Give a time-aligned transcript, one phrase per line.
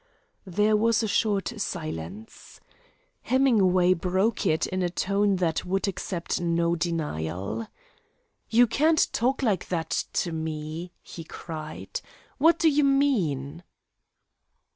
[0.47, 2.59] There was a short silence.
[3.21, 7.67] Hemingway broke it in a tone that would accept no denial.
[8.49, 12.01] "You can't talk like that to me," he cried.
[12.39, 13.61] "What do you mean?"